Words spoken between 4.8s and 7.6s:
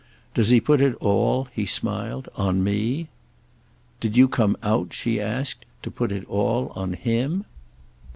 she asked, "to put it all on _him?